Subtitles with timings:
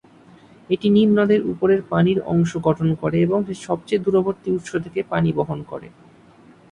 [0.69, 5.29] এটি নীল নদের উপরের পানির অংশ গঠন করে এবং এর সবচেয়ে দূরবর্তী উৎস থেকে পানি
[5.39, 5.87] বহন করে।